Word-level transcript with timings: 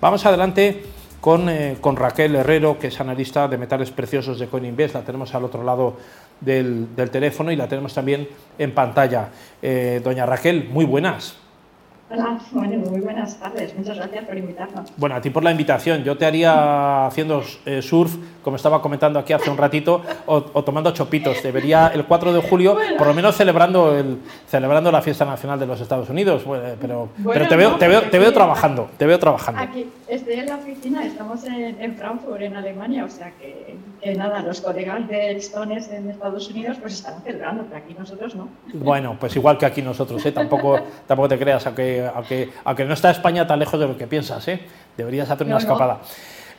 Vamos 0.00 0.24
adelante 0.26 0.84
con, 1.20 1.48
eh, 1.48 1.78
con, 1.80 1.96
Raquel 1.96 2.36
Herrero, 2.36 2.78
que 2.78 2.86
es 2.86 3.00
analista 3.00 3.48
de 3.48 3.58
metales 3.58 3.90
preciosos 3.90 4.38
de 4.38 4.46
Coininvest. 4.46 4.94
La 4.94 5.02
tenemos 5.02 5.34
al 5.34 5.42
otro 5.42 5.64
lado 5.64 5.96
del, 6.40 6.94
del 6.94 7.10
teléfono 7.10 7.50
y 7.50 7.56
la 7.56 7.66
tenemos 7.66 7.94
también 7.94 8.28
en 8.58 8.72
pantalla. 8.72 9.30
Eh, 9.60 10.00
doña 10.04 10.24
Raquel, 10.24 10.68
muy 10.68 10.84
buenas. 10.84 11.36
Hola, 12.10 12.38
bueno, 12.52 12.78
muy 12.90 13.00
buenas 13.00 13.38
tardes. 13.38 13.76
Muchas 13.76 13.98
gracias 13.98 14.24
por 14.24 14.38
invitarnos. 14.38 14.90
Bueno, 14.96 15.16
a 15.16 15.20
ti 15.20 15.28
por 15.28 15.44
la 15.44 15.50
invitación. 15.50 16.02
Yo 16.04 16.16
te 16.16 16.24
haría 16.24 17.06
haciendo 17.06 17.42
eh, 17.66 17.82
surf, 17.82 18.16
como 18.42 18.56
estaba 18.56 18.80
comentando 18.80 19.18
aquí 19.18 19.34
hace 19.34 19.50
un 19.50 19.58
ratito, 19.58 20.00
o, 20.24 20.40
tomando 20.40 20.90
chopitos. 20.92 21.42
Debería 21.42 21.88
el 21.88 22.06
4 22.06 22.32
de 22.32 22.40
julio, 22.40 22.78
por 22.96 23.08
lo 23.08 23.12
menos 23.12 23.36
celebrando 23.36 23.94
el 23.94 24.20
celebrando 24.48 24.90
la 24.90 25.02
fiesta 25.02 25.26
nacional 25.26 25.60
de 25.60 25.66
los 25.66 25.82
Estados 25.82 26.08
Unidos. 26.08 26.44
pero, 26.80 27.10
pero 27.30 27.46
te 27.46 27.56
veo, 27.56 27.76
te 27.76 27.88
veo, 27.88 28.02
te 28.02 28.18
veo 28.18 28.32
trabajando, 28.32 28.88
te 28.96 29.04
veo 29.04 29.18
trabajando. 29.18 29.60
Aquí 29.60 29.86
estoy 30.08 30.34
en 30.34 30.46
la 30.46 30.56
oficina, 30.56 31.04
estamos 31.04 31.44
en, 31.44 31.94
Frankfurt, 31.96 32.40
en 32.40 32.56
Alemania, 32.56 33.04
o 33.04 33.10
sea 33.10 33.32
que, 33.38 33.76
nada, 34.16 34.40
los 34.40 34.62
colegas 34.62 35.06
de 35.08 35.32
Stones 35.32 35.90
en 35.90 36.08
Estados 36.08 36.48
Unidos 36.48 36.78
pues 36.80 36.94
están 36.94 37.22
celebrando, 37.22 37.64
pero 37.64 37.76
aquí 37.84 37.94
nosotros 37.98 38.34
no. 38.34 38.48
Bueno, 38.72 39.16
pues 39.20 39.36
igual 39.36 39.58
que 39.58 39.66
aquí 39.66 39.82
nosotros, 39.82 40.24
¿eh? 40.24 40.32
tampoco, 40.32 40.80
tampoco 41.06 41.28
te 41.28 41.38
creas, 41.38 41.66
aunque 42.06 42.18
aunque, 42.18 42.50
aunque, 42.64 42.84
no 42.84 42.94
está 42.94 43.10
España 43.10 43.46
tan 43.46 43.58
lejos 43.58 43.78
de 43.78 43.86
lo 43.86 43.96
que 43.96 44.06
piensas, 44.06 44.46
¿eh? 44.48 44.60
deberías 44.96 45.30
hacer 45.30 45.46
una 45.46 45.58
escapada. 45.58 46.00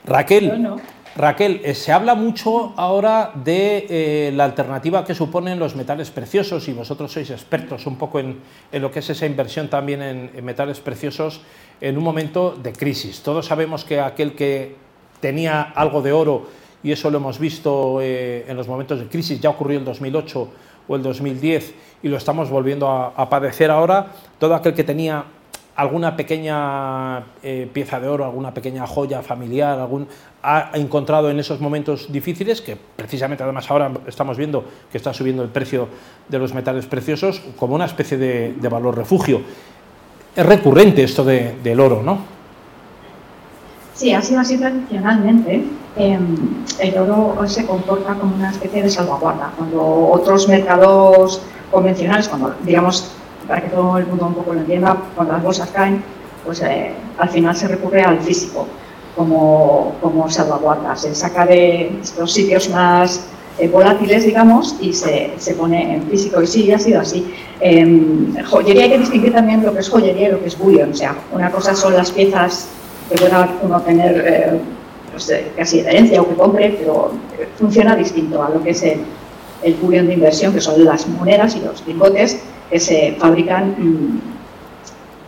Raquel, 0.06 0.70
Raquel, 1.16 1.62
eh, 1.64 1.74
se 1.74 1.92
habla 1.92 2.16
mucho 2.16 2.74
ahora 2.78 3.32
de 3.36 3.86
eh, 3.90 4.32
la 4.34 4.46
alternativa 4.46 5.04
que 5.04 5.14
suponen 5.14 5.60
los 5.60 5.76
metales 5.76 6.12
preciosos 6.12 6.68
y 6.70 6.74
vosotros 6.74 7.12
sois 7.12 7.30
expertos 7.32 7.86
un 7.88 7.98
poco 7.98 8.20
en, 8.20 8.40
lo 8.72 8.92
que 8.92 9.00
es 9.00 9.10
esa 9.10 9.26
inversión 9.26 9.68
también 9.68 10.02
en, 10.02 10.46
metales 10.46 10.80
preciosos 10.80 11.42
en 11.82 11.98
un 11.98 12.04
momento 12.04 12.56
de 12.56 12.72
crisis. 12.72 13.22
Todos 13.22 13.48
sabemos 13.48 13.84
que 13.84 14.00
aquel 14.00 14.34
que 14.34 14.76
tenía 15.20 15.62
algo 15.62 16.02
de 16.02 16.14
oro, 16.14 16.48
y 16.82 16.94
eso 16.94 17.10
lo 17.10 17.18
hemos 17.18 17.40
visto 17.40 18.02
en 18.02 18.56
los 18.56 18.70
momentos 18.70 19.00
de 19.00 19.08
crisis, 19.08 19.42
ya 19.42 19.50
ocurrió 19.50 19.76
en 19.76 19.82
el 19.82 19.86
2008 19.86 20.50
o 20.90 20.98
el 20.98 21.04
2010 21.04 21.74
y 22.04 22.10
lo 22.10 22.18
estamos 22.18 22.50
volviendo 22.50 22.90
a 22.90 23.30
padecer 23.30 23.72
ahora, 23.72 24.08
todo 24.40 24.56
aquel 24.56 24.74
que 24.74 24.84
tenía 24.84 25.24
alguna 25.80 26.18
pequeña 26.18 27.24
eh, 27.42 27.70
pieza 27.72 28.02
de 28.02 28.10
oro, 28.10 28.26
alguna 28.26 28.54
pequeña 28.54 28.86
joya 28.86 29.22
familiar, 29.22 29.80
algún, 29.80 30.08
ha 30.44 30.72
encontrado 30.74 31.32
en 31.32 31.40
esos 31.40 31.62
momentos 31.62 32.12
difíciles, 32.12 32.60
que 32.60 32.76
precisamente 32.76 33.44
además 33.44 33.72
ahora 33.72 33.90
estamos 34.06 34.36
viendo 34.38 34.66
que 34.92 34.98
está 34.98 35.14
subiendo 35.14 35.42
el 35.42 35.48
precio 35.48 35.88
de 36.28 36.38
los 36.38 36.54
metales 36.54 36.86
preciosos, 36.86 37.42
como 37.58 37.76
una 37.76 37.86
especie 37.86 38.18
de, 38.18 38.70
valor 38.70 38.98
refugio. 38.98 39.40
Es 40.36 40.46
recurrente 40.46 41.02
esto 41.02 41.24
del 41.24 41.80
oro, 41.80 42.04
¿no? 42.04 42.20
Sí, 43.94 44.14
ha 44.14 44.22
sido 44.22 44.42
así 44.42 44.58
tradicionalmente. 44.58 45.64
Em, 45.96 46.64
el 46.80 46.98
oro 46.98 47.36
se 47.48 47.66
comporta 47.66 48.14
como 48.14 48.36
una 48.36 48.52
especie 48.52 48.84
de 48.84 48.90
salvaguarda. 48.90 49.52
Cuando 49.58 50.10
otros 50.12 50.48
mercados 50.48 51.42
convencionales, 51.72 52.28
cuando 52.28 52.54
digamos 52.64 53.12
para 53.48 53.62
que 53.62 53.70
todo 53.70 53.98
el 53.98 54.06
mundo 54.06 54.28
un 54.28 54.34
poco 54.36 54.54
lo 54.54 54.60
entienda, 54.60 54.96
cuando 55.16 55.34
las 55.34 55.44
bolsas 55.44 55.70
caen, 55.72 56.04
pues 56.46 56.62
eh, 56.62 56.94
al 57.18 57.30
final 57.30 57.56
se 57.56 57.68
recurre 57.68 58.04
al 58.04 58.20
físico 58.20 58.68
como, 59.16 59.96
como 60.02 60.30
salvaguarda. 60.30 60.96
Se 60.96 61.14
saca 61.16 61.46
de 61.46 61.92
estos 62.02 62.32
sitios 62.32 62.70
más 62.70 63.26
eh, 63.58 63.68
volátiles, 63.68 64.24
digamos, 64.24 64.76
y 64.80 64.94
se, 64.94 65.34
se, 65.38 65.56
pone 65.56 65.96
en 65.96 66.04
físico. 66.04 66.42
Y 66.42 66.48
sí, 66.48 66.72
ha 66.72 66.80
sido 66.80 67.02
así. 67.02 67.34
Eh, 67.60 68.34
joyería 68.50 68.84
hay 68.84 68.90
que 68.92 69.00
distinguir 69.00 69.34
también 69.34 69.66
lo 69.66 69.74
que 69.74 69.80
es 69.80 69.90
joyería 69.90 70.30
y 70.30 70.32
lo 70.32 70.40
que 70.40 70.48
es 70.48 70.58
bullion. 70.58 70.92
O 70.92 70.96
sea, 70.96 71.16
una 71.34 71.52
cosa 71.52 71.76
son 71.76 71.94
las 71.96 72.12
piezas 72.12 72.70
que 73.10 73.18
pueda 73.18 73.50
uno 73.62 73.82
tener 73.82 74.24
eh, 74.26 74.60
pues, 75.26 75.46
casi 75.56 75.82
de 75.82 75.90
herencia 75.90 76.22
o 76.22 76.28
que 76.28 76.36
compre, 76.36 76.76
pero 76.80 77.12
funciona 77.58 77.96
distinto 77.96 78.42
a 78.42 78.50
lo 78.50 78.64
que 78.64 78.72
es 78.72 78.84
el, 78.84 79.02
el 79.64 79.74
bullion 79.76 80.08
de 80.08 80.14
inversión, 80.14 80.54
que 80.54 80.62
son 80.62 80.84
las 80.84 81.08
monedas 81.08 81.56
y 81.56 81.62
los 81.62 81.86
lingotes 81.86 82.42
que 82.70 82.80
se 82.80 83.16
fabrican 83.20 83.76
mm, 83.78 84.22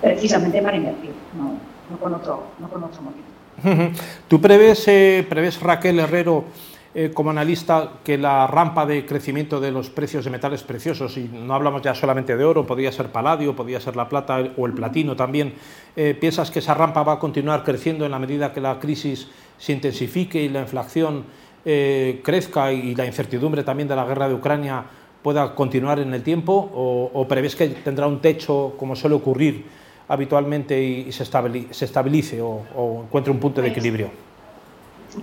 precisamente 0.01 0.61
para 0.61 0.77
invertir, 0.77 1.11
no, 1.37 1.57
con, 1.97 2.13
otro, 2.13 2.43
no 2.59 2.69
con 2.69 2.83
otro 2.83 3.01
motivo. 3.01 3.91
¿Tú 4.27 4.41
prevés, 4.41 4.87
eh, 4.87 5.25
prevés 5.29 5.59
Raquel 5.59 5.99
Herrero, 5.99 6.45
eh, 6.93 7.11
como 7.13 7.29
analista, 7.29 7.93
que 8.03 8.17
la 8.17 8.47
rampa 8.47 8.85
de 8.85 9.05
crecimiento 9.05 9.59
de 9.59 9.71
los 9.71 9.89
precios 9.89 10.25
de 10.25 10.31
metales 10.31 10.63
preciosos, 10.63 11.17
y 11.17 11.29
no 11.31 11.53
hablamos 11.53 11.81
ya 11.81 11.95
solamente 11.95 12.35
de 12.35 12.43
oro, 12.43 12.65
podría 12.65 12.91
ser 12.91 13.11
paladio, 13.11 13.55
podría 13.55 13.79
ser 13.79 13.95
la 13.95 14.09
plata 14.09 14.39
o 14.57 14.65
el 14.65 14.73
platino 14.73 15.15
también, 15.15 15.53
eh, 15.95 16.15
¿piensas 16.19 16.51
que 16.51 16.59
esa 16.59 16.73
rampa 16.73 17.03
va 17.03 17.13
a 17.13 17.19
continuar 17.19 17.63
creciendo 17.63 18.05
en 18.05 18.11
la 18.11 18.19
medida 18.19 18.53
que 18.53 18.61
la 18.61 18.79
crisis 18.79 19.29
se 19.57 19.73
intensifique 19.73 20.41
y 20.41 20.49
la 20.49 20.61
inflación 20.61 21.25
crezca 21.63 22.73
y 22.73 22.95
la 22.95 23.05
incertidumbre 23.05 23.63
también 23.63 23.87
de 23.87 23.95
la 23.95 24.03
guerra 24.03 24.27
de 24.27 24.33
Ucrania 24.33 24.83
pueda 25.21 25.53
continuar 25.53 25.99
en 25.99 26.13
el 26.13 26.23
tiempo 26.23 26.53
o, 26.73 27.27
prevés 27.27 27.55
que 27.55 27.67
tendrá 27.67 28.07
un 28.07 28.19
techo 28.19 28.73
como 28.77 28.95
suele 28.95 29.15
ocurrir 29.15 29.65
habitualmente 30.07 30.81
y, 30.81 31.11
se, 31.11 31.23
estabilice, 31.23 32.41
o, 32.41 33.03
encuentre 33.05 33.31
un 33.31 33.39
punto 33.39 33.61
de 33.61 33.67
pues, 33.67 33.77
equilibrio? 33.77 34.09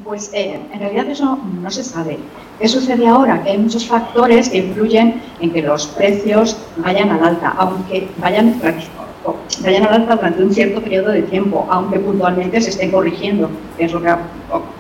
Pues 0.04 0.31
eh, 0.34 0.60
en 0.71 0.81
realidad 0.81 1.09
eso 1.09 1.38
no 1.62 1.71
se 1.71 1.82
sabe. 1.82 2.19
¿Qué 2.60 2.69
sucede 2.69 3.06
ahora? 3.06 3.43
Que 3.43 3.50
hay 3.50 3.59
muchos 3.59 3.87
factores 3.87 4.50
que 4.50 4.59
influyen 4.59 5.22
en 5.41 5.50
que 5.50 5.62
los 5.62 5.87
precios 5.87 6.59
vayan 6.76 7.10
al 7.10 7.25
alta, 7.25 7.54
aunque 7.56 8.06
vayan, 8.19 8.60
vayan 8.60 9.87
al 9.87 9.94
alta 9.94 10.16
durante 10.16 10.43
un 10.43 10.53
cierto 10.53 10.82
periodo 10.82 11.10
de 11.12 11.22
tiempo, 11.22 11.66
aunque 11.71 12.00
puntualmente 12.00 12.60
se 12.60 12.71
estén 12.71 12.91
corrigiendo, 12.91 13.49
que 13.78 13.84
es 13.87 13.93
lo 13.93 14.03
que, 14.03 14.15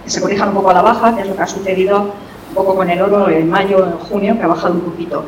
se 0.04 0.20
corrijan 0.20 0.50
un 0.50 0.56
poco 0.56 0.70
a 0.70 0.74
la 0.74 0.82
baja, 0.82 1.14
que 1.14 1.22
es 1.22 1.28
lo 1.28 1.36
que 1.36 1.42
ha 1.42 1.46
sucedido 1.46 2.00
un 2.50 2.54
poco 2.54 2.76
con 2.76 2.90
el 2.90 3.00
oro 3.00 3.30
en 3.30 3.48
mayo, 3.48 3.86
en 3.86 3.92
junio, 3.92 4.36
que 4.36 4.42
ha 4.42 4.48
bajado 4.48 4.74
un 4.74 4.80
poquito. 4.80 5.24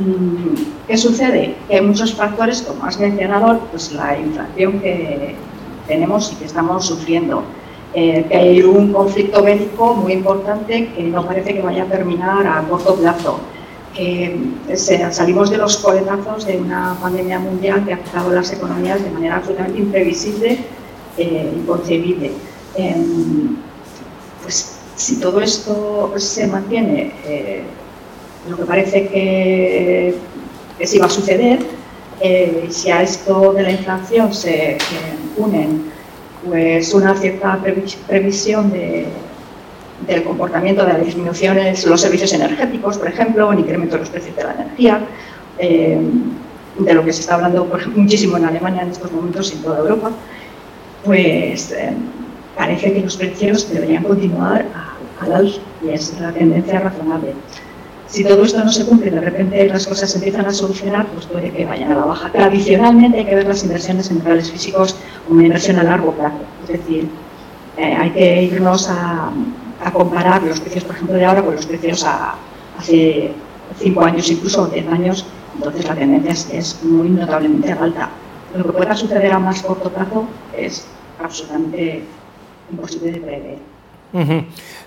Mm, 0.00 0.88
¿Qué 0.88 0.96
sucede? 0.96 1.54
Que 1.68 1.76
hay 1.76 1.82
muchos 1.82 2.14
factores, 2.14 2.62
como 2.62 2.84
has 2.84 2.98
mencionado, 2.98 3.60
pues 3.70 3.92
la 3.92 4.18
inflación 4.18 4.80
que 4.80 5.36
tenemos 5.86 6.32
y 6.32 6.36
que 6.36 6.46
estamos 6.46 6.86
sufriendo. 6.86 7.44
Eh, 7.92 8.24
que 8.28 8.36
hay 8.36 8.62
un 8.62 8.92
conflicto 8.92 9.42
bélico 9.42 9.94
muy 9.94 10.12
importante 10.12 10.92
que 10.94 11.02
no 11.02 11.26
parece 11.26 11.54
que 11.54 11.60
vaya 11.60 11.82
a 11.82 11.86
terminar 11.86 12.46
a 12.46 12.62
corto 12.68 12.94
plazo. 12.94 13.40
Que 13.94 14.38
salimos 15.10 15.50
de 15.50 15.58
los 15.58 15.76
coletazos 15.78 16.46
de 16.46 16.58
una 16.58 16.96
pandemia 17.00 17.40
mundial 17.40 17.84
que 17.84 17.92
ha 17.92 17.96
afectado 17.96 18.30
las 18.30 18.52
economías 18.52 19.02
de 19.02 19.10
manera 19.10 19.36
absolutamente 19.36 19.80
imprevisible 19.80 20.58
e 21.18 21.52
inconcebible. 21.56 22.30
Em, 22.76 23.56
pues 24.42 24.78
si 24.94 25.18
todo 25.18 25.40
esto 25.40 26.12
se 26.16 26.46
mantiene, 26.46 27.12
eh, 27.26 27.62
lo 28.48 28.56
que 28.56 28.64
parece 28.64 29.08
que, 29.08 30.14
que 30.78 30.86
sí 30.86 30.98
va 30.98 31.06
a 31.06 31.10
suceder, 31.10 31.58
eh, 32.20 32.68
si 32.70 32.90
a 32.90 33.02
esto 33.02 33.52
de 33.52 33.62
la 33.62 33.72
inflación 33.72 34.32
se 34.32 34.78
unen 35.36 35.89
pues 36.46 36.94
una 36.94 37.14
cierta 37.14 37.58
previsión 38.06 38.72
del 38.72 40.24
comportamiento 40.24 40.84
de 40.84 40.94
las 40.94 41.04
disminuciones 41.04 41.84
los 41.86 42.00
servicios 42.00 42.32
energéticos, 42.32 42.98
por 42.98 43.08
ejemplo, 43.08 43.48
un 43.48 43.58
incremento 43.58 43.96
de 43.96 44.00
los 44.00 44.10
precios 44.10 44.36
de 44.36 44.44
la 44.44 44.54
energía, 44.54 45.00
eh, 45.58 46.00
de 46.78 46.94
lo 46.94 47.04
que 47.04 47.12
se 47.12 47.20
está 47.20 47.34
hablando 47.34 47.68
muchísimo 47.94 48.36
en 48.38 48.46
Alemania 48.46 48.82
en 48.82 48.90
estos 48.90 49.12
momentos 49.12 49.52
y 49.52 49.56
en 49.56 49.62
toda 49.62 49.78
Europa, 49.80 50.10
pues 51.04 51.74
parece 52.56 52.92
que 52.92 53.00
los 53.00 53.16
precios 53.16 53.70
deberían 53.70 54.02
continuar 54.04 54.66
a 54.74 54.90
y 55.84 55.90
es 55.90 56.18
la 56.20 56.32
tendencia 56.32 56.80
razonable. 56.80 57.34
Si 58.10 58.24
todo 58.24 58.42
esto 58.42 58.64
no 58.64 58.72
se 58.72 58.84
cumple 58.84 59.08
de 59.12 59.20
repente 59.20 59.68
las 59.68 59.86
cosas 59.86 60.12
empiezan 60.16 60.44
a 60.44 60.52
solucionar, 60.52 61.06
pues 61.06 61.26
puede 61.26 61.52
que 61.52 61.64
vayan 61.64 61.92
a 61.92 61.94
la 61.94 62.04
baja. 62.06 62.32
Tradicionalmente 62.32 63.18
hay 63.18 63.24
que 63.24 63.36
ver 63.36 63.46
las 63.46 63.62
inversiones 63.62 64.10
en 64.10 64.16
minerales 64.16 64.50
físicos 64.50 64.96
como 65.26 65.38
una 65.38 65.46
inversión 65.46 65.78
a 65.78 65.84
largo 65.84 66.10
plazo. 66.12 66.38
Es 66.64 66.68
decir, 66.70 67.08
eh, 67.76 67.94
hay 67.94 68.10
que 68.10 68.42
irnos 68.42 68.88
a, 68.90 69.30
comparar 69.92 70.42
los 70.42 70.60
precios, 70.60 70.84
por 70.84 70.96
ejemplo, 70.96 71.16
de 71.16 71.24
ahora 71.24 71.42
con 71.44 71.54
los 71.54 71.66
precios 71.66 72.04
a, 72.04 72.34
hace 72.76 73.30
cinco 73.78 74.04
años, 74.04 74.28
incluso 74.28 74.66
10 74.66 74.88
años. 74.88 75.24
Entonces 75.56 75.86
la 75.86 75.94
tendencia 75.94 76.58
es 76.58 76.82
muy 76.82 77.10
notablemente 77.10 77.70
alta. 77.70 78.10
Lo 78.56 78.64
que 78.64 78.72
pueda 78.72 78.96
suceder 78.96 79.32
a 79.32 79.38
más 79.38 79.62
corto 79.62 79.88
plazo 79.88 80.24
es 80.58 80.84
absolutamente 81.22 82.02
imposible 82.72 83.12
de 83.12 83.20
prever. 83.20 83.79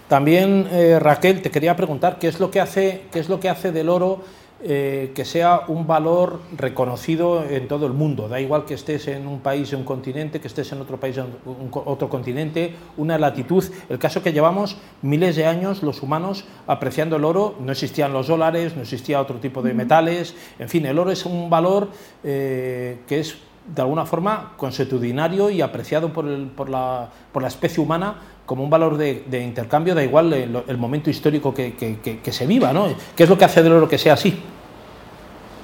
También, 0.08 0.68
eh, 0.72 1.00
Raquel, 1.00 1.42
te 1.42 1.52
quería 1.52 1.76
preguntar 1.76 2.20
qué 2.20 2.28
es 2.28 2.40
lo 2.40 2.52
que 2.52 2.60
hace, 2.60 3.04
qué 3.12 3.20
es 3.20 3.30
lo 3.30 3.40
que 3.40 3.50
hace 3.50 3.72
del 3.72 3.90
oro 3.90 4.22
eh, 4.66 5.12
que 5.14 5.26
sea 5.26 5.64
un 5.68 5.88
valor 5.88 6.40
reconocido 6.56 7.44
en 7.44 7.68
todo 7.68 7.86
el 7.86 7.92
mundo. 7.92 8.30
Da 8.30 8.40
igual 8.40 8.64
que 8.64 8.76
estés 8.76 9.10
en 9.10 9.28
un 9.28 9.42
país, 9.42 9.74
en 9.74 9.80
un 9.80 9.86
continente, 9.86 10.40
que 10.40 10.48
estés 10.48 10.72
en 10.72 10.80
otro 10.80 10.98
país, 10.98 11.18
en 11.18 11.26
otro 11.74 12.08
continente, 12.08 12.74
una 12.96 13.18
latitud. 13.18 13.62
El 13.90 14.00
caso 14.00 14.24
que 14.24 14.32
llevamos 14.32 14.78
miles 15.02 15.36
de 15.36 15.48
años 15.48 15.84
los 15.84 16.02
humanos 16.02 16.46
apreciando 16.66 17.18
el 17.18 17.26
oro, 17.26 17.56
no 17.60 17.74
existían 17.74 18.14
los 18.14 18.28
dólares, 18.28 18.74
no 18.78 18.84
existía 18.84 19.20
otro 19.20 19.36
tipo 19.40 19.62
de 19.62 19.74
metales, 19.74 20.34
en 20.58 20.70
fin, 20.70 20.86
el 20.86 20.98
oro 20.98 21.12
es 21.12 21.26
un 21.26 21.50
valor 21.50 21.90
eh, 22.24 23.00
que 23.06 23.20
es 23.20 23.36
de 23.68 23.82
alguna 23.82 24.06
forma 24.06 24.54
consuetudinario 24.56 25.50
y 25.50 25.62
apreciado 25.62 26.14
por, 26.14 26.26
por, 26.50 26.70
la, 26.70 27.10
por 27.34 27.42
la 27.42 27.50
especie 27.50 27.84
humana 27.84 28.16
como 28.46 28.64
un 28.64 28.70
valor 28.70 28.98
de, 28.98 29.44
intercambio, 29.44 29.96
da 29.96 30.04
igual 30.04 30.34
el, 30.34 30.78
momento 30.78 31.10
histórico 31.10 31.54
que, 31.54 31.74
que, 31.76 32.32
se 32.32 32.46
viva, 32.46 32.74
¿no? 32.74 32.88
¿Qué 33.16 33.24
es 33.24 33.30
lo 33.30 33.38
que 33.38 33.46
hace 33.46 33.64
del 33.64 33.74
oro 33.74 33.88
que 33.88 33.98
sea 33.98 34.14
así? 34.14 34.38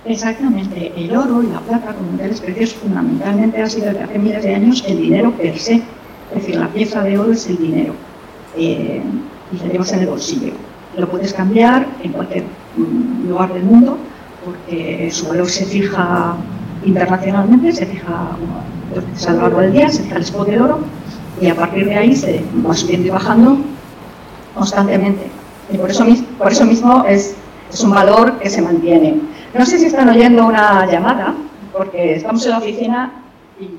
Exactamente, 0.06 0.94
el 0.96 1.16
oro 1.16 1.44
y 1.44 1.48
la 1.48 1.60
plata 1.60 1.94
como 1.94 2.14
metales 2.14 2.40
preciosos 2.40 2.76
fundamentalmente 2.76 3.62
ha 3.62 3.70
sido 3.70 3.88
desde 3.88 4.04
hace 4.04 4.18
miles 4.18 4.44
de 4.44 4.56
años 4.56 4.84
el 4.88 5.02
dinero 5.02 5.32
per 5.32 5.60
se, 5.60 5.76
es 5.76 6.36
decir, 6.36 6.56
la 6.56 6.70
pieza 6.70 7.04
de 7.04 7.20
oro 7.20 7.34
es 7.34 7.48
el 7.48 7.58
dinero 7.58 7.94
eh, 8.58 9.02
y 9.52 9.58
la 9.58 9.72
llevas 9.72 9.92
en 9.92 10.00
el 10.00 10.08
bolsillo. 10.08 10.54
Lo 10.98 11.10
puedes 11.10 11.34
cambiar 11.34 11.86
en 12.02 12.14
cualquier 12.14 12.46
mm, 12.78 13.28
lugar 13.30 13.54
del 13.54 13.64
mundo 13.64 13.98
porque 14.46 15.10
su 15.12 15.28
valor 15.28 15.50
se 15.50 15.66
fija 15.66 16.36
internacionalmente, 16.86 17.74
se 17.74 17.86
fija 17.86 18.38
a 19.28 19.32
lo 19.34 19.42
largo 19.42 19.60
del 19.60 19.74
día, 19.74 19.90
se 19.90 20.04
fija 20.04 20.16
el 20.16 20.24
spot 20.24 20.48
del 20.48 20.62
oro 20.62 20.80
y 21.42 21.48
a 21.48 21.56
partir 21.56 21.86
de 21.86 21.96
ahí 21.96 22.16
se 22.16 22.42
va 22.66 22.74
subiendo 22.74 23.08
y 23.08 23.12
bajando 23.12 23.58
constantemente. 24.54 25.28
Y 25.72 25.78
por 25.78 25.90
eso, 25.90 26.06
por 26.38 26.52
eso 26.52 26.66
mismo 26.66 27.06
es, 27.06 27.36
es 27.72 27.82
un 27.82 27.92
valor 27.92 28.40
que 28.40 28.50
se 28.50 28.62
mantiene. 28.62 29.16
No 29.54 29.66
sé 29.66 29.80
si 29.80 29.86
están 29.86 30.10
oyendo 30.10 30.46
una 30.46 30.86
llamada, 30.86 31.36
porque 31.72 32.16
estamos 32.16 32.44
en 32.46 32.52
la 32.52 32.58
oficina 32.58 33.24
y... 33.60 33.70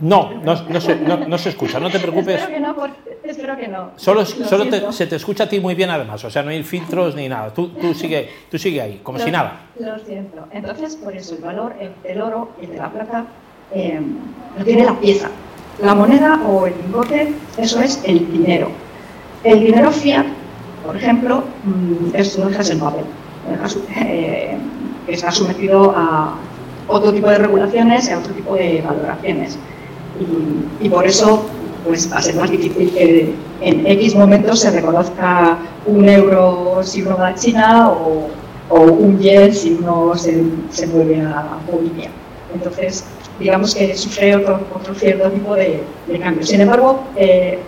No, 0.00 0.30
no, 0.44 0.54
no, 0.68 0.80
se, 0.80 0.94
no, 0.94 1.38
se, 1.38 1.48
escucha, 1.48 1.80
no 1.80 1.90
te 1.90 1.98
preocupes. 1.98 2.40
espero 2.40 2.54
que 2.54 2.60
no, 2.60 2.76
espero 3.24 3.56
que 3.56 3.66
no. 3.66 3.90
Solo, 3.96 4.24
solo 4.24 4.92
se 4.92 5.08
te 5.08 5.16
escucha 5.16 5.44
a 5.44 5.48
ti 5.48 5.58
muy 5.58 5.74
bien 5.74 5.90
además, 5.90 6.24
o 6.24 6.30
sea, 6.30 6.44
no 6.44 6.50
hay 6.50 6.62
filtros 6.62 7.16
ni 7.16 7.28
nada. 7.28 7.52
Tú, 7.52 7.70
tú, 7.70 7.94
sigue, 7.94 8.28
tú 8.48 8.58
sigue 8.58 8.80
ahí, 8.80 9.00
como 9.02 9.18
si 9.18 9.28
nada. 9.32 9.62
Lo 9.80 9.98
siento. 9.98 10.46
Entonces, 10.52 10.94
por 10.94 11.16
eso 11.16 11.34
el 11.34 11.42
valor 11.42 11.74
del 12.04 12.22
oro 12.22 12.50
y 12.60 12.66
el 12.66 12.72
de 12.72 12.76
la 12.76 12.90
plata 12.90 13.24
eh, 13.72 14.00
lo 14.56 14.64
tiene 14.64 14.84
la 14.84 14.94
pieza. 14.94 15.30
La 15.80 15.94
moneda 15.94 16.40
o 16.48 16.66
el 16.66 16.74
lingote, 16.82 17.34
eso 17.56 17.80
es 17.80 18.00
el 18.04 18.30
dinero. 18.32 18.68
El 19.44 19.60
dinero 19.60 19.92
fiat, 19.92 20.26
por 20.84 20.96
ejemplo, 20.96 21.44
mm, 21.64 22.16
es, 22.16 22.36
no 22.36 22.48
dejas 22.48 22.70
el 22.70 22.78
papel, 22.78 23.04
eh, 24.04 24.58
que 25.06 25.12
está 25.12 25.30
sometido 25.30 25.94
a 25.96 26.34
otro 26.88 27.12
tipo 27.12 27.28
de 27.28 27.38
regulaciones 27.38 28.08
y 28.08 28.12
a 28.12 28.18
otro 28.18 28.34
tipo 28.34 28.54
de 28.54 28.82
valoraciones. 28.82 29.56
Y, 30.80 30.88
por 30.88 31.06
eso 31.06 31.44
pues, 31.84 32.12
va 32.12 32.16
a 32.16 32.22
ser 32.22 32.34
más 32.34 32.50
difícil 32.50 32.90
que 32.90 33.34
en 33.60 33.86
X 33.86 34.16
momentos 34.16 34.58
se 34.58 34.72
reconozca 34.72 35.58
un 35.86 36.08
euro 36.08 36.80
si 36.82 37.02
uno 37.02 37.16
va 37.16 37.28
a 37.28 37.34
China 37.36 37.90
o, 37.90 38.28
un 38.70 39.18
yen 39.18 39.54
si 39.54 39.78
uno 39.80 40.14
se, 40.16 40.42
se 40.70 40.86
mueve 40.88 41.22
a 41.22 41.58
Bolivia. 41.70 42.10
Entonces, 42.52 43.04
digamos 43.38 43.74
que 43.74 43.96
sufre 43.96 44.36
otro, 44.36 44.60
cierto 44.94 45.30
tipo 45.30 45.54
de, 45.54 45.82
de 46.06 46.18
cambio. 46.18 46.44
Sin 46.44 46.60
embargo, 46.60 47.04
eh, 47.16 47.58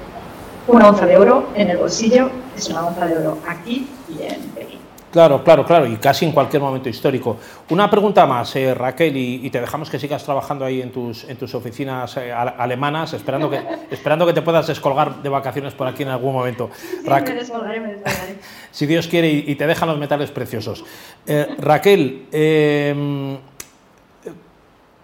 una 0.66 0.88
onza 0.88 1.06
de 1.06 1.16
oro 1.16 1.48
en 1.54 1.70
el 1.70 1.78
bolsillo 1.78 2.30
es 2.56 2.68
una 2.68 2.86
onza 2.86 3.06
de 3.06 3.18
oro 3.18 3.38
aquí 3.46 3.86
y 4.08 4.22
en 4.22 4.40
Pekín. 4.50 4.80
Claro, 5.10 5.42
claro, 5.42 5.64
claro, 5.66 5.86
y 5.86 5.96
casi 5.96 6.24
en 6.24 6.30
cualquier 6.30 6.62
momento 6.62 6.88
histórico. 6.88 7.36
Una 7.70 7.90
pregunta 7.90 8.26
más, 8.26 8.54
eh, 8.54 8.72
Raquel, 8.74 9.16
y, 9.16 9.50
te 9.50 9.60
dejamos 9.60 9.90
que 9.90 9.98
sigas 9.98 10.22
trabajando 10.22 10.64
ahí 10.64 10.80
en 10.80 10.92
tus, 10.92 11.24
en 11.24 11.36
tus 11.36 11.52
oficinas 11.56 12.16
eh, 12.16 12.32
alemanas, 12.32 13.12
esperando 13.14 13.50
que, 13.50 13.60
esperando 13.90 14.24
que 14.24 14.32
te 14.32 14.42
puedas 14.42 14.68
descolgar 14.68 15.20
de 15.20 15.28
vacaciones 15.28 15.74
por 15.74 15.88
aquí 15.88 16.04
en 16.04 16.10
algún 16.10 16.32
momento. 16.32 16.70
Si 18.72 18.86
Dios 18.86 19.08
quiere 19.08 19.28
y, 19.28 19.56
te 19.56 19.66
dejan 19.66 19.88
los 19.88 19.98
metales 19.98 20.30
preciosos. 20.30 20.84
Raquel, 21.58 22.26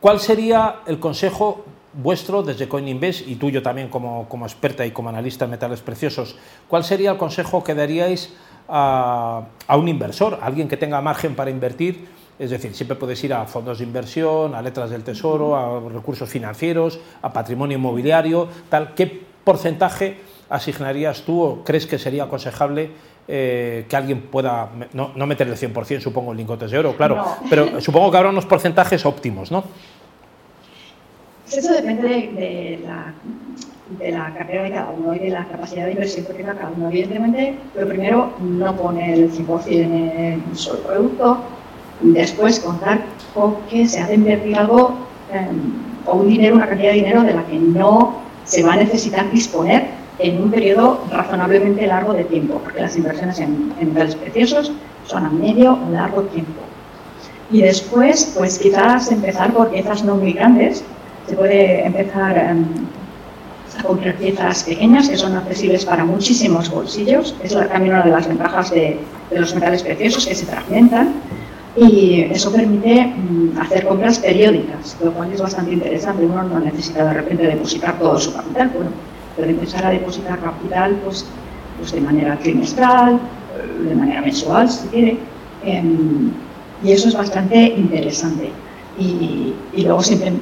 ¿Cuál 0.06 0.20
sería 0.20 0.82
el 0.86 1.00
consejo 1.00 1.64
vuestro 1.92 2.44
desde 2.44 2.68
CoinInvest 2.68 3.26
y 3.26 3.34
tuyo 3.34 3.60
también 3.60 3.88
como, 3.88 4.28
como, 4.28 4.46
experta 4.46 4.86
y 4.86 4.92
como 4.92 5.08
analista 5.08 5.46
en 5.46 5.50
metales 5.50 5.80
preciosos? 5.80 6.36
¿Cuál 6.68 6.84
sería 6.84 7.10
el 7.10 7.16
consejo 7.16 7.64
que 7.64 7.74
daríais 7.74 8.32
a, 8.68 9.42
un 9.68 9.88
inversor, 9.88 10.38
a 10.40 10.46
alguien 10.46 10.68
que 10.68 10.76
tenga 10.76 11.00
margen 11.00 11.34
para 11.34 11.50
invertir? 11.50 12.06
Es 12.38 12.50
decir, 12.50 12.72
siempre 12.72 12.96
puedes 12.96 13.24
ir 13.24 13.34
a 13.34 13.46
fondos 13.46 13.78
de 13.78 13.84
inversión, 13.84 14.54
a 14.54 14.62
letras 14.62 14.90
del 14.90 15.02
tesoro, 15.02 15.56
a 15.56 15.80
recursos 15.90 16.28
financieros, 16.28 17.00
a 17.20 17.32
patrimonio 17.32 17.76
inmobiliario, 17.76 18.46
tal. 18.68 18.94
¿Qué 18.94 19.24
porcentaje 19.42 20.18
asignarías 20.48 21.22
tú 21.22 21.42
o 21.42 21.64
crees 21.64 21.84
que 21.84 21.98
sería 21.98 22.22
aconsejable 22.22 22.92
eh, 23.26 23.86
que 23.88 23.96
alguien 23.96 24.22
pueda, 24.22 24.70
no, 24.92 25.10
no 25.16 25.26
meterle 25.26 25.54
el 25.54 25.58
100%, 25.58 26.00
supongo, 26.00 26.30
en 26.30 26.36
lingotes 26.36 26.70
de 26.70 26.78
oro, 26.78 26.96
claro, 26.96 27.24
pero 27.50 27.80
supongo 27.80 28.08
que 28.12 28.18
habrá 28.18 28.30
unos 28.30 28.46
porcentajes 28.46 29.04
óptimos, 29.04 29.50
¿no? 29.50 29.64
Eso 31.50 31.72
depende 31.72 32.08
de, 32.08 32.80
la, 32.84 33.12
de 33.98 34.10
la 34.10 34.34
carrera 34.34 34.64
de 34.64 34.70
cada 34.70 34.90
uno 34.90 35.14
y 35.14 35.20
de 35.20 35.30
la 35.30 35.44
capacidad 35.46 35.84
de 35.84 35.92
inversión 35.92 36.26
que 36.26 36.34
tenga 36.34 36.54
cada 36.54 36.72
uno. 36.76 36.88
Evidentemente, 36.88 37.56
lo 37.74 37.86
primero, 37.86 38.32
no 38.40 38.76
poner 38.76 39.18
el 39.18 39.32
100% 39.32 39.62
en 39.68 40.42
un 40.48 40.56
solo 40.56 40.80
producto. 40.80 41.38
Después, 42.00 42.58
contar 42.58 43.00
con 43.32 43.56
que 43.70 43.86
se 43.86 44.00
ha 44.00 44.08
de 44.08 44.14
invertir 44.14 44.56
algo 44.56 44.96
em, 45.32 45.72
o 46.04 46.16
un 46.16 46.28
dinero, 46.28 46.56
una 46.56 46.68
cantidad 46.68 46.90
de 46.90 46.96
dinero 46.96 47.22
de 47.22 47.34
la 47.34 47.44
que 47.44 47.58
no 47.58 48.16
se 48.44 48.62
va 48.64 48.72
a 48.72 48.76
necesitar 48.76 49.30
disponer 49.30 49.86
en 50.18 50.42
un 50.42 50.50
periodo 50.50 51.04
razonablemente 51.12 51.86
largo 51.86 52.12
de 52.12 52.24
tiempo, 52.24 52.60
porque 52.62 52.80
las 52.80 52.96
inversiones 52.96 53.38
en, 53.38 53.72
en 53.80 53.88
metales 53.92 54.16
preciosos 54.16 54.72
son 55.06 55.24
a 55.24 55.30
medio 55.30 55.78
largo 55.92 56.22
tiempo. 56.22 56.60
Y 57.52 57.62
después, 57.62 58.34
pues 58.36 58.58
quizás 58.58 59.12
empezar 59.12 59.52
por 59.52 59.70
piezas 59.70 60.02
no 60.02 60.16
muy 60.16 60.32
grandes, 60.32 60.84
se 61.28 61.34
puede 61.34 61.84
empezar 61.84 62.36
em, 62.38 62.64
a 63.78 63.82
comprar 63.82 64.14
piezas 64.16 64.64
pequeñas 64.64 65.08
que 65.08 65.16
son 65.16 65.36
accesibles 65.36 65.84
para 65.84 66.04
muchísimos 66.04 66.70
bolsillos. 66.70 67.34
Es 67.42 67.52
también 67.52 67.94
una 67.94 68.04
de 68.04 68.10
las 68.10 68.26
ventajas 68.26 68.70
de, 68.70 68.98
los 69.30 69.54
metales 69.54 69.82
preciosos 69.82 70.26
que 70.26 70.34
se 70.34 70.46
fragmentan 70.46 71.14
y 71.76 72.22
eso 72.30 72.52
permite 72.52 73.06
mm, 73.06 73.58
hacer 73.60 73.86
compras 73.86 74.20
periódicas, 74.20 74.96
lo 75.02 75.12
cual 75.12 75.32
es 75.32 75.40
bastante 75.40 75.72
interesante. 75.72 76.24
Uno 76.24 76.44
no 76.44 76.60
necesita 76.60 77.04
de 77.04 77.14
repente 77.14 77.44
depositar 77.44 77.98
todo 77.98 78.18
su 78.18 78.32
capital, 78.32 78.70
bueno, 78.72 78.90
puede 79.36 79.50
empezar 79.50 79.84
a 79.84 79.90
depositar 79.90 80.38
capital 80.38 80.96
pues, 81.04 81.26
pues 81.78 81.92
de 81.92 82.00
manera 82.00 82.38
trimestral, 82.38 83.18
de 83.86 83.94
manera 83.94 84.20
mensual 84.22 84.70
si 84.70 84.88
quiere, 84.88 85.18
em, 85.64 86.30
y 86.84 86.92
eso 86.92 87.08
es 87.08 87.14
bastante 87.14 87.56
interesante. 87.56 88.50
Y, 88.98 89.52
y 89.74 89.82
luego 89.82 90.02
siempre 90.02 90.32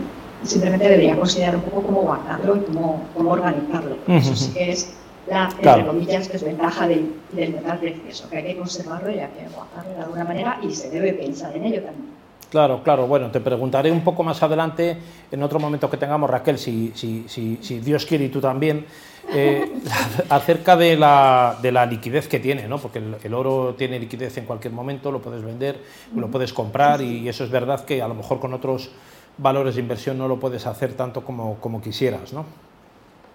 simplemente 0.45 0.89
debería 0.89 1.17
considerar 1.17 1.57
un 1.57 1.63
poco 1.63 1.83
cómo 1.83 2.03
guardarlo 2.03 2.57
y 2.57 2.61
cómo, 2.61 3.03
cómo 3.15 3.31
organizarlo. 3.33 3.97
Eso 4.09 4.37
sí 4.37 4.53
que 4.53 4.71
es 4.71 4.95
la, 5.29 5.49
entre 5.57 5.87
comillas, 5.87 6.31
desventaja 6.31 6.87
del, 6.87 7.15
del 7.33 7.55
metal 7.55 7.79
precioso, 7.79 8.29
que 8.29 8.37
hay 8.37 8.45
que 8.45 8.57
conservarlo 8.57 9.11
y 9.11 9.19
hay 9.19 9.29
que 9.29 9.49
guardarlo 9.55 9.95
de 9.95 10.03
alguna 10.03 10.25
manera 10.25 10.59
y 10.63 10.71
se 10.71 10.91
debe 10.91 11.15
pensar 11.15 11.57
en 11.57 11.65
ello 11.65 11.83
también. 11.83 12.15
Claro, 12.51 12.85
claro. 12.85 13.09
Bueno, 13.09 13.33
te 13.33 13.41
preguntaré 13.41 13.91
un 13.91 14.05
poco 14.05 14.23
más 14.23 14.41
adelante, 14.41 14.97
en 15.33 15.43
otro 15.43 15.59
momento 15.59 15.91
que 15.91 15.97
tengamos, 15.97 16.31
Raquel, 16.31 16.57
si, 16.57 16.93
si, 16.95 17.25
si, 17.27 17.59
si 17.61 17.81
Dios 17.81 18.07
quiere 18.07 18.27
y 18.27 18.29
tú 18.29 18.41
también, 18.41 18.87
eh, 19.33 19.73
acerca 20.29 20.77
de 20.77 20.97
la, 20.97 21.59
de 21.61 21.73
la, 21.73 21.85
liquidez 21.85 22.29
que 22.29 22.39
tiene, 22.39 22.69
¿no? 22.69 22.79
porque 22.79 23.01
el, 23.01 23.17
el, 23.25 23.35
oro 23.35 23.75
tiene 23.77 23.99
liquidez 23.99 24.37
en 24.39 24.45
cualquier 24.45 24.73
momento, 24.73 25.11
lo 25.11 25.21
puedes 25.21 25.43
vender, 25.43 25.81
lo 26.15 26.31
puedes 26.31 26.53
comprar 26.53 27.01
y 27.01 27.29
eso 27.29 27.43
es 27.43 27.51
verdad 27.51 27.85
que 27.85 28.01
a 28.01 28.07
lo 28.07 28.15
mejor 28.15 28.39
con 28.39 28.55
otros 28.55 28.93
valores 29.39 29.75
de 29.75 29.81
inversión 29.81 30.19
no 30.19 30.29
lo 30.29 30.39
puedes 30.39 30.67
hacer 30.67 30.95
tanto 30.95 31.25
como, 31.25 31.57
como 31.57 31.81
quisieras, 31.81 32.33
¿no? 32.33 32.45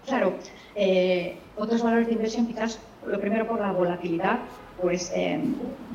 Claro, 0.05 0.33
eh, 0.75 1.37
otros 1.57 1.83
valores 1.83 2.07
de 2.07 2.13
inversión 2.13 2.47
quizás, 2.47 2.79
lo 3.05 3.19
primero 3.19 3.47
por 3.47 3.59
la 3.59 3.71
volatilidad, 3.71 4.39
pues, 4.81 5.11
eh, 5.15 5.39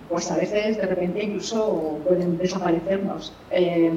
pues 0.09 0.31
a 0.31 0.37
veces 0.37 0.77
de 0.77 0.87
repente 0.87 1.25
incluso 1.25 1.99
pueden 2.07 2.39
desaparecernos. 2.39 3.33
Eh, 3.51 3.93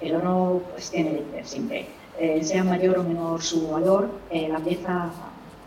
el 0.00 0.16
oro 0.16 0.62
pues 0.72 0.90
tiene 0.90 1.22
siempre. 1.44 1.86
sea 2.42 2.64
mayor 2.64 2.98
o 2.98 3.02
menor 3.02 3.42
su 3.42 3.68
valor, 3.68 4.08
la 4.30 4.58
pieza 4.58 5.10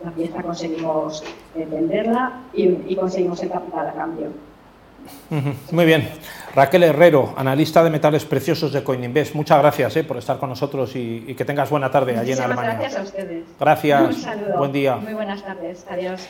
la 0.04 0.12
pieza 0.12 0.42
conseguimos 0.42 1.24
venderla 1.56 2.42
y, 2.54 2.64
y 2.92 2.96
conseguimos 2.96 3.42
el 3.42 3.50
capital 3.50 3.88
a 3.88 3.94
cambio. 3.94 4.32
Muy 5.72 5.86
bien. 5.86 6.10
Raquel 6.56 6.84
Herrero, 6.84 7.34
analista 7.36 7.84
de 7.84 7.90
metales 7.90 8.26
preciosos 8.26 8.72
de 8.72 8.84
Coininvest, 8.84 9.34
muchas 9.34 9.58
gracias 9.60 9.96
eh, 9.96 10.04
por 10.04 10.18
estar 10.18 10.38
con 10.38 10.50
nosotros 10.50 10.96
y, 10.96 11.34
que 11.36 11.46
tengas 11.46 11.70
buena 11.70 11.90
tarde 11.90 12.18
allí 12.18 12.32
en 12.32 12.42
Alemania. 12.42 12.76
Gracias 12.76 13.00
a 13.00 13.04
ustedes. 13.04 13.46
Gracias. 13.60 14.02
Un 14.02 14.14
saludo. 14.14 14.58
Buen 14.58 14.72
día. 14.72 14.96
Muy 14.98 15.14
buenas 15.14 15.44
tardes. 15.44 15.86
Adiós. 15.90 16.28